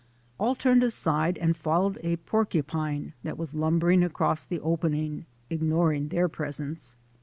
All 0.39 0.55
turned 0.55 0.81
aside 0.81 1.37
and 1.37 1.55
followed 1.55 1.99
a 2.03 2.15
porcupine 2.15 3.13
that 3.21 3.37
was 3.37 3.53
lumbering 3.53 4.01
across 4.03 4.43
the 4.43 4.59
opening, 4.61 5.27
ignoring 5.51 6.07
their 6.07 6.27
presence. 6.27 6.95